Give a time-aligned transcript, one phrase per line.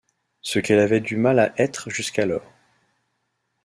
[0.41, 2.51] Ce qu'elle avait du mal à être jusqu'alors.